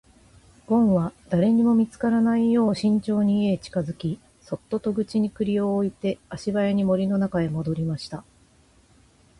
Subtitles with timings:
[0.65, 8.23] ごんは誰にも見つからないよう慎重に家へ近づき、そっと戸口に栗を置いて足早に森の中へ戻りました。